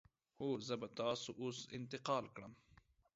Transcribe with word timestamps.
هو، 0.37 0.47
زه 0.67 0.75
به 0.81 0.87
تاسو 0.99 1.29
اوس 1.41 1.59
انتقال 1.77 2.25
کړم. 2.35 2.53